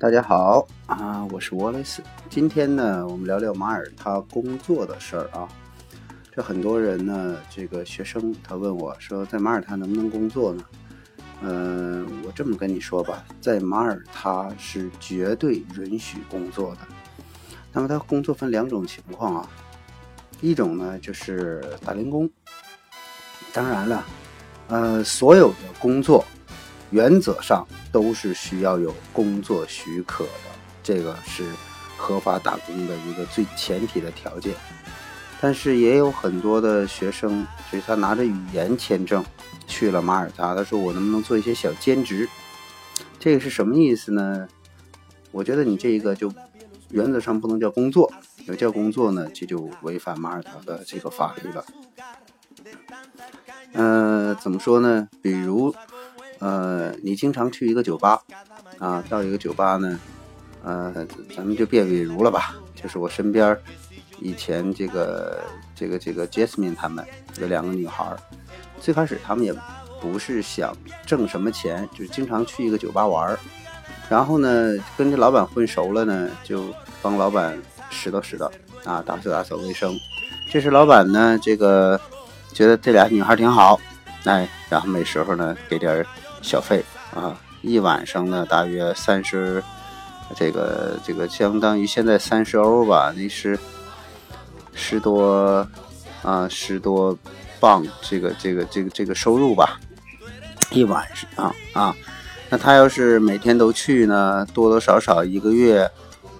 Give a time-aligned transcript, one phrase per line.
[0.00, 2.02] 大家好啊，我是沃雷斯。
[2.30, 5.46] 今天呢，我们聊聊马耳他工作的事儿啊。
[6.34, 10.64] 这很多人呢，这个学生他问我说，在马耳他能不能工作呢？
[11.42, 16.78] 嗯，我这么跟你说吧，在马耳他是绝对允许工作的。
[17.70, 19.46] 那么他工作分两种情况啊，
[20.40, 22.26] 一种呢就是打零工。
[23.52, 24.02] 当然了，
[24.68, 26.24] 呃，所有的工作
[26.90, 30.30] 原则上都是需要有工作许可的，
[30.82, 31.44] 这个是
[31.96, 34.54] 合法打工的一个最前提的条件。
[35.40, 39.24] 但是也有很多的学生，就是他拿着语言签证
[39.66, 42.28] 去了马耳他，他说我能不能做一些小兼职？
[43.18, 44.46] 这个是什么意思呢？
[45.30, 46.30] 我觉得你这一个就
[46.90, 48.12] 原则上不能叫工作，
[48.46, 51.64] 要叫工作呢，这就违反马耳他的这个法律了。
[53.72, 55.08] 呃，怎么说呢？
[55.22, 55.74] 比如，
[56.40, 58.20] 呃，你经常去一个酒吧，
[58.78, 60.00] 啊，到一个酒吧呢，
[60.64, 63.56] 呃，咱们就别比如了吧，就是我身边。
[64.22, 65.42] 以前这个
[65.74, 67.02] 这个这个 Jasmine 他们
[67.40, 68.14] 有两个女孩，
[68.78, 69.54] 最开始他们也
[69.98, 73.34] 不是想挣什么钱，就是经常去一个酒吧玩，
[74.10, 76.66] 然后呢跟这老板混熟了呢，就
[77.00, 78.50] 帮老板拾掇拾掇
[78.84, 79.90] 啊，打扫打扫卫生。
[80.50, 81.98] 这时老板呢这个
[82.52, 83.80] 觉得这俩女孩挺好，
[84.24, 86.04] 哎，然后每时候呢给点
[86.42, 89.62] 小费啊，一晚上呢大约三十，
[90.36, 93.58] 这个这个相当于现在三十欧吧，那是。
[94.72, 95.66] 十多
[96.22, 97.18] 啊，十多
[97.58, 99.78] 磅，这个这个这个这个收入吧，
[100.70, 101.96] 一晚上啊啊，
[102.48, 105.90] 那他要是每天都去呢，多多少少一个月，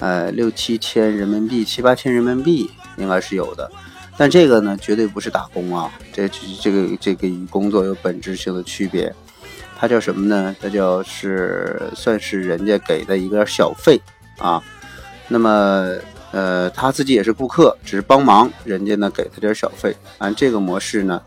[0.00, 3.70] 呃，六七千人民币，七八千人民币应该是有的。
[4.18, 6.28] 但这个呢，绝对不是打工啊，这
[6.60, 9.14] 这个这个与工作有本质性的区别。
[9.78, 10.56] 它叫什么呢？
[10.60, 14.00] 它叫是算是人家给的一个小费
[14.38, 14.62] 啊。
[15.28, 15.94] 那么。
[16.32, 19.96] 呃，他自己也是顾客，只是帮忙，人家呢给他点小费。
[20.18, 21.22] 按这个模式呢，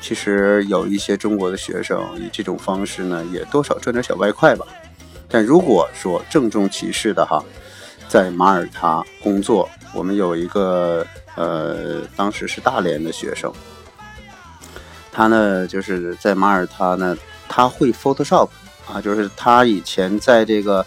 [0.00, 4.64] 其实有一些中国的学生以这种方式呢，也多少赚点小外快吧。
[5.28, 7.42] 但如果说郑重其事的哈，
[8.06, 11.04] 在马耳他工作，我们有一个
[11.34, 13.52] 呃，当时是大连的学生，
[15.10, 17.16] 他呢就是在马耳他呢，
[17.48, 18.48] 他会 Photoshop
[18.92, 20.84] 啊，就是他以前在这个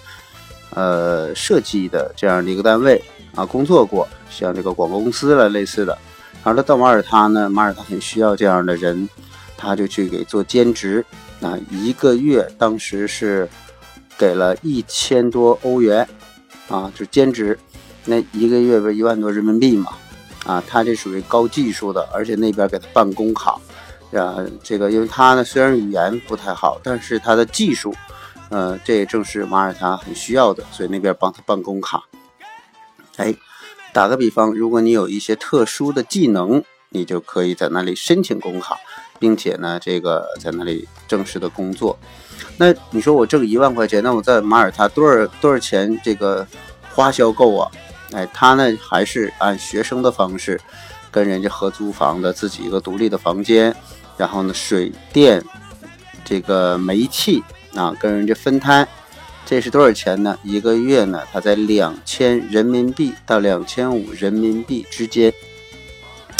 [0.71, 3.01] 呃设计的这样的一个单位。
[3.35, 5.95] 啊，工作过像这个广告公司了类似的，
[6.43, 9.07] 然后他到马耳他呢，马耳他很需要这样的人，
[9.55, 11.05] 他就去给做兼职。
[11.39, 13.47] 啊，一个月当时是
[14.17, 16.09] 给了一千多欧元，
[16.67, 17.59] 啊，就兼职，
[18.05, 19.91] 那一个月不是一万多人民币嘛？
[20.47, 23.55] 啊，他这属于高技术的，而且那边给他办工卡，
[24.13, 27.93] 啊，这个因为他呢虽然语言不太好，但是他的技术，
[28.49, 32.03] 呃，这也正是马耳他很需要的，所以那边帮他办工卡。
[33.17, 33.33] 哎，
[33.91, 38.77] 打个比方，如果你有一些特殊的技能，你就可以在那里申请工卡，
[39.19, 41.97] 并且呢，这个在那里正式的工作。
[42.57, 46.47] 那你说我挣一万块钱，那我在马耳他多少多少钱这个
[46.93, 47.69] 花销够啊？
[48.13, 50.59] 哎，他呢还是按学生的方式
[51.11, 53.75] 跟人家合租房的，自己一个独立的房间，
[54.17, 55.43] 然后呢水电
[56.25, 57.43] 这个煤气
[57.75, 58.87] 啊跟人家分摊。
[59.45, 60.37] 这是多少钱呢？
[60.43, 65.33] 一个月呢，他在两千人民币到两千五人民币之间，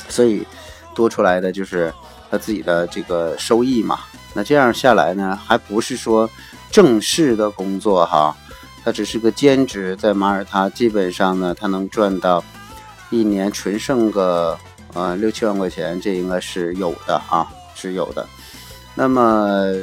[0.10, 0.46] 所以
[0.94, 1.94] 多出来的就是
[2.30, 4.00] 他自己的这个收益嘛。
[4.34, 6.30] 那这样下来呢，还不是说
[6.70, 8.36] 正式的工作哈，
[8.84, 12.44] 他只是个兼职，在马耳他基本上呢，他能赚到
[13.10, 14.60] 一年纯剩个
[14.94, 18.28] 呃六七万块钱，这应该是有的啊，是有的。
[18.96, 19.74] 那么。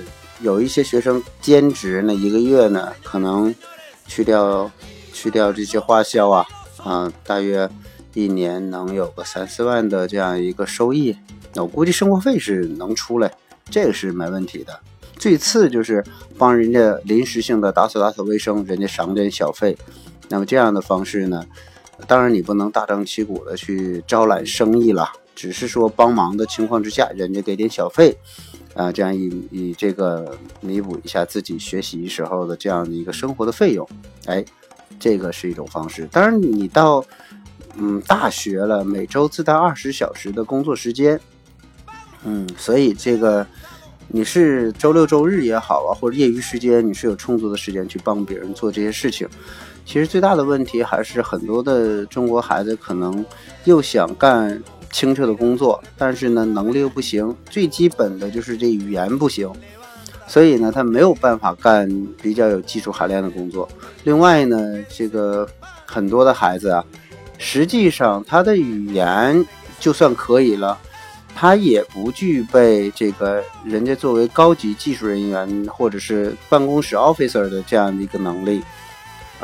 [0.41, 3.55] 有一些学生兼职呢，一个月呢，可能
[4.07, 4.71] 去掉
[5.13, 6.45] 去掉这些花销啊，
[6.83, 7.71] 啊，大约
[8.15, 11.17] 一年能有个三四万的这样一个收益。
[11.55, 13.33] 那我估计生活费是能出来，
[13.71, 14.79] 这个是没问题的。
[15.17, 16.05] 最次就是
[16.37, 19.79] 帮人家临时性的打扫打扫卫生，人家赏点小费。
[20.29, 21.47] 那么这样的方式呢，
[22.09, 28.17] 当然你不能大张旗鼓的去招揽生意了，只是说帮忙的情况之下，人家给点小费。
[28.75, 33.89] 啊，这样以以这个弥补一下自己学习时候的这样的一个生活的费用，
[34.27, 34.45] 哎，
[34.99, 36.09] 这个是一种方式。
[36.11, 37.05] 当然，你到
[37.77, 41.21] 嗯大学了，每周自带二十小时的工作时间，
[42.25, 43.47] 嗯，所以这个
[44.09, 49.29] 你是周六周日也好啊，或者业余时间，你是有充足的时间去帮别人做这些事情。
[49.87, 53.25] 其实最大的问题还是很多的中国孩子可能
[53.67, 54.61] 又想干。
[54.95, 59.51] 清澈的工作，但是呢，能力又不行，最基本的就是这语言不行。
[60.29, 61.89] 所以呢，他没有办法干
[62.23, 63.69] 比较有技术含量的工作。
[64.05, 64.57] 另外呢，
[64.89, 65.49] 这个
[65.85, 66.85] 很多的孩子啊，
[67.39, 69.45] 实际上他的语言
[69.81, 70.79] 就算可以了，
[71.35, 78.63] 他也不具备这个人家作为高级技术人员或者是办公室 officer 的这样的一个能力。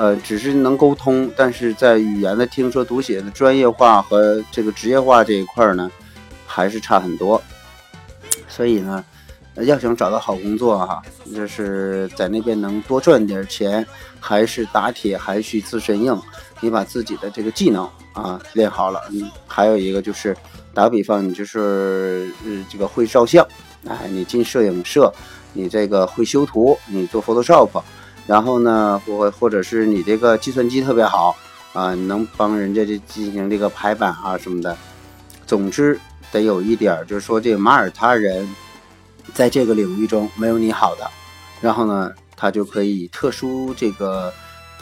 [0.01, 5.91] 呃，只是能沟通，但是在语言的听说读写的专业化和这个职业化这一块呢，
[6.47, 7.41] 还是差很多。
[8.49, 9.05] 所以呢。
[9.65, 11.03] 要想找到好工作哈，
[11.35, 13.85] 就是在那边能多赚点钱，
[14.19, 16.19] 还是打铁还需自身硬。
[16.61, 20.35] 你把自己的这个技能啊练好了，嗯，还有一个就是
[20.73, 23.47] 打比方，你就是呃这个会照相，
[23.87, 25.13] 哎，你进摄影社，
[25.53, 27.83] 你这个会修图，你做 Photoshop，
[28.31, 31.35] 然后呢，或或者是你这个计算机特别好
[31.73, 34.77] 啊，你能帮人家这进行这个排版啊什么的。
[35.49, 35.99] 总之
[36.31, 38.49] 得有一点，就是说这马耳他人。
[39.33, 41.09] 在这个领域中没有你好的，
[41.61, 44.33] 然后呢，他就可以特殊这个，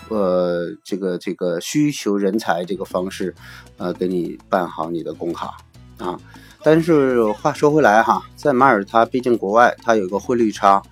[0.09, 3.35] 呃，这个这个需求人才这个方式，
[3.77, 5.55] 呃，给你办好你的工卡
[5.99, 6.19] 啊。
[6.62, 10.83] 但是话说回来哈，在马耳他，毕竟国外它有一个汇率差，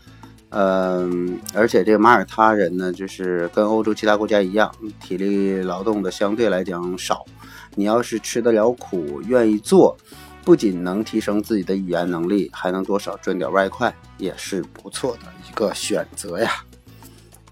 [0.58, 7.26] 嗯，而且这个马耳他人呢，就是跟欧洲其他国家一样，体力劳动的相对来讲少。
[7.74, 9.94] 你要是吃得了苦，愿意做。
[10.42, 16.64] 不仅能提升自己的语言能力，还能多少赚点外快，也是不错的一个选择呀。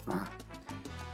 [0.07, 0.31] 啊，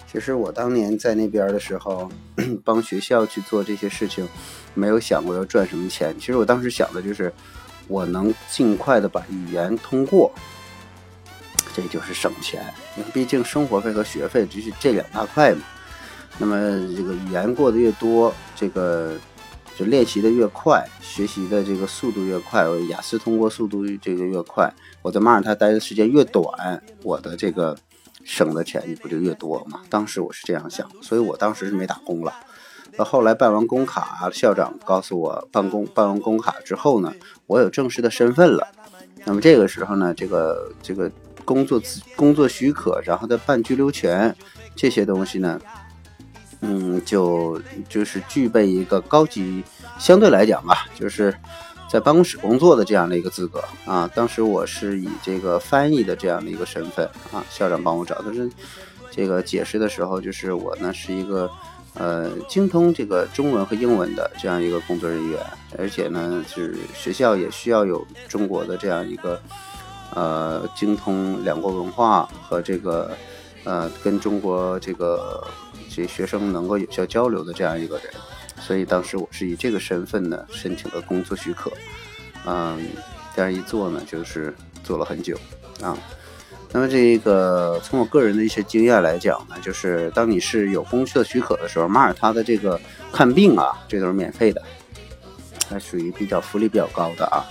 [0.07, 2.09] 其实我当年在那边的时候，
[2.65, 4.29] 帮学校去做这些事情，
[4.75, 6.15] 没有想过要赚什么钱。
[6.21, 7.33] 其实我当时想的就是，
[7.89, 10.31] 我能尽快的把语言通过，
[11.75, 12.63] 这就是省钱。
[12.97, 15.63] 因为毕竟生活费和学费只是这两大块嘛。
[16.39, 16.57] 那么
[16.97, 19.17] 这个语言过得越多，这个。
[19.79, 24.71] 就练习的越快，学习的这个速度越快，雅思通过速度这个越快，
[25.01, 27.75] 我在马耳他待的时间越短，我的这个
[28.23, 29.81] 省的钱不就越多嘛？
[29.89, 32.35] 当时我是这样想，所以我当时是没打工了。
[32.95, 37.15] 到后来办完工卡，校长告诉我办工办完工卡之后呢，
[37.47, 38.69] 我有正式的身份了。
[39.25, 41.11] 那么这个时候呢，这个这个
[41.45, 44.35] 工作资工作许可，然后再办居留权
[44.75, 45.61] 这些东西呢。
[46.63, 47.59] 嗯，就
[47.89, 49.65] 就是具备一个高级，
[49.99, 51.35] 相对来讲吧，就是
[51.91, 54.07] 在办公室工作的这样的一个资格啊。
[54.15, 58.47] 当时我是以这个翻译的这样的一个身份啊，校长帮我找，他说
[59.11, 61.51] 这个解释的时候，就是我呢是一个
[61.95, 65.41] 呃精通这个中文和英文的这样一个工作人员，
[65.79, 69.41] 而且呢是学校也需要有中国的这样一个
[70.15, 73.11] 呃精通两国文化和这个
[73.65, 75.47] 呃跟中国这个。
[75.93, 78.07] 这学生能够有效交流的这样一个人，
[78.61, 81.69] 所以当时我是以这个身份呢申请了工作许可，
[82.47, 82.79] 嗯，
[83.35, 84.55] 这样一做呢就是
[84.85, 85.37] 做了很久
[85.83, 85.99] 啊。
[86.71, 92.81] 那么这个从我个人的一些经验来讲呢，就是当你是有工作许可的时候，马耳他的这个
[93.13, 94.63] 看病啊，这都是免费的，
[95.69, 97.45] 还属于比较福利比较高的啊。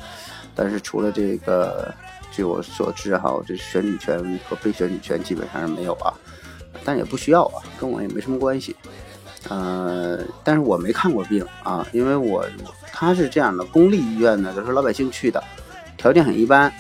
[0.56, 1.94] 但是除了这个，
[2.32, 6.14] 据我所知哈，这选举权和被选举权基本上是没有啊。
[6.86, 8.76] 但也不需要啊，跟我也没什么关系。
[9.48, 12.46] 呃，但是我没看过病啊，因为我
[12.94, 15.44] 他是这样的，公立医院呢都是老百姓去的，
[15.98, 16.72] 条件很一般。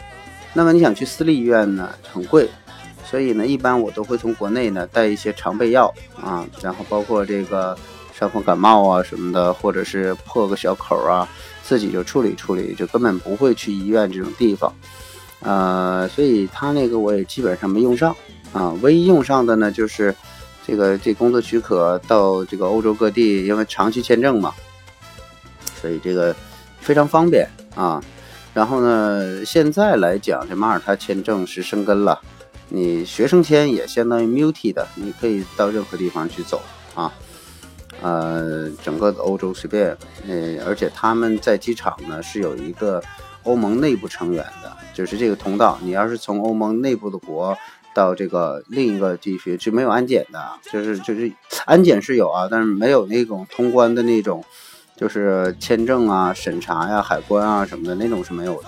[0.53, 2.49] 那么你想去私立医院呢，很贵，
[3.05, 7.77] 所以呢，一般我都会从国内呢带一些常备药啊，然后包括这个
[8.13, 11.27] 伤风感冒啊什么的，或者是破个小口啊，
[11.63, 14.73] 自己就处理处理，就根本不会去医院这种地方。
[15.41, 18.15] 呃，所以他那个我也基本上没用上。
[18.51, 20.15] 啊，唯一用上的呢，就是
[20.65, 24.51] 这个这工作许可到这个欧洲各地，因为长期签证嘛，
[25.79, 26.35] 所以这个
[26.79, 28.03] 非常方便啊。
[28.55, 32.19] 然后呢，现在来讲，这马耳他签证是生根了，
[32.69, 36.59] 你学生签也相当于 muti 的，你可以到任何地方去走
[36.95, 37.13] 啊。
[38.01, 39.95] 呃，整个的欧洲随便，
[40.27, 42.99] 呃，而且他们在机场呢是有一个
[43.43, 44.43] 欧盟内部成员，
[44.99, 47.57] 就是这个通道，你要是从欧盟内部的国。
[47.91, 50.39] 到这个另一个地区是没有安检的，
[50.71, 51.29] 就是就是
[51.65, 54.43] 安检是有啊，但是没有那种通关的那种，
[54.95, 58.67] 就是签证啊、审查呀、海关啊什么的那种是没有的。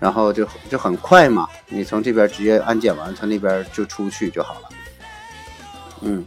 [0.00, 4.68] 然后就就很快嘛，你从这边直接安检完，从那边就出去就好了。
[6.00, 6.26] 嗯，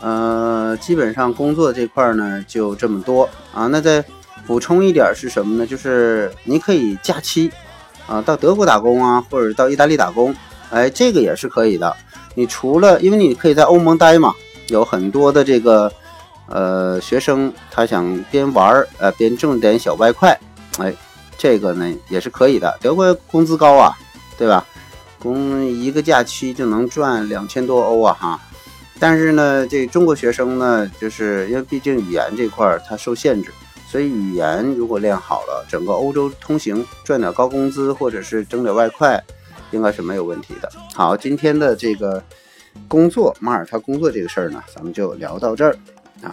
[0.00, 3.68] 呃，基本上工作这块呢就这么多啊。
[3.68, 4.04] 那再
[4.46, 5.66] 补充一点是什么呢？
[5.66, 7.50] 就是你可以假期
[8.06, 10.34] 啊到德国打工啊，或者到意大利打工。
[10.70, 11.94] 哎，这个也是可以的。
[12.34, 14.34] 你除了，因为你可以在欧盟待嘛，
[14.68, 15.92] 有很多的这个
[16.46, 20.38] 呃学生，他想边玩儿呃边挣点小外快，
[20.78, 20.94] 哎，
[21.36, 22.78] 这个呢也是可以的。
[22.80, 23.96] 德国工资高啊，
[24.38, 24.64] 对吧？
[25.18, 28.40] 工一个假期就能赚两千多欧啊哈。
[28.98, 33.50] 但是呢，这中国学生呢，就是因为毕竟语言这块儿它受限制，
[33.92, 39.22] 所以语言如果练好了，整个欧洲通行赚点高工资或者是挣点外快，
[39.70, 40.72] 应该是没有问题的。
[40.94, 42.24] 好，今天的这个
[42.88, 45.76] 工作马耳他工作这个事儿呢，咱们就聊到这儿
[46.22, 46.32] 啊。